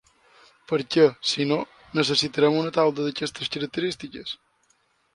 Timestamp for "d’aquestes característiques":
3.09-4.39